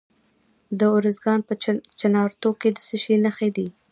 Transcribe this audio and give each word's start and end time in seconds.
د 0.79 0.81
ارزګان 0.97 1.39
په 1.47 1.53
چنارتو 1.99 2.49
کې 2.59 2.69
د 2.71 2.77
څه 2.87 2.95
شي 3.03 3.15
نښې 3.23 3.49
دي؟ 3.55 3.67